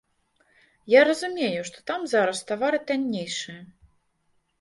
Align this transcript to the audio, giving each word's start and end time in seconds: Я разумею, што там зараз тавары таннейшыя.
Я 0.93 1.01
разумею, 1.09 1.61
што 1.69 1.83
там 1.91 2.07
зараз 2.13 2.41
тавары 2.53 2.79
таннейшыя. 2.93 3.59